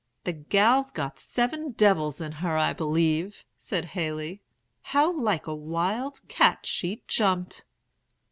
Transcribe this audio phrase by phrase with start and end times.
[0.23, 4.41] ]"'The gal's got seven devils in her I believe,' said Haley.
[4.81, 7.63] 'How like a wild cat she jumped!'